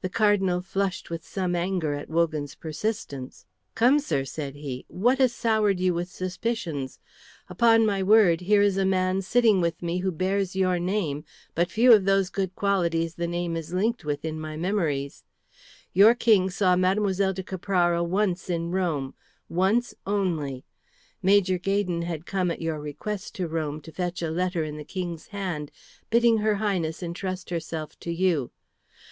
[0.00, 3.46] The Cardinal flushed with some anger at Wogan's persistence.
[3.76, 6.98] "Come, sir," said he, "what has soured you with suspicions?
[7.48, 11.24] Upon my word, here is a man sitting with me who bears your name,
[11.54, 15.22] but few of those good qualities the name is linked with in my memories.
[15.92, 17.32] Your King saw Mlle.
[17.32, 19.14] de Caprara once in Rome,
[19.48, 20.64] once only.
[21.22, 24.84] Major Gaydon had come at your request to Rome to fetch a letter in the
[24.84, 25.70] King's hand,
[26.10, 28.50] bidding her Highness entrust herself to you.